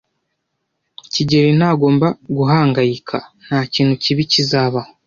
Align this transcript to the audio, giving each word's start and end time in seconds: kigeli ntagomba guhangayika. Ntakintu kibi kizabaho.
kigeli 1.13 1.51
ntagomba 1.59 2.07
guhangayika. 2.35 3.17
Ntakintu 3.45 3.93
kibi 4.03 4.23
kizabaho. 4.31 4.91